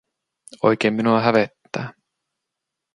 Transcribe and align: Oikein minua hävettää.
Oikein 0.63 0.93
minua 0.95 1.21
hävettää. 1.21 1.93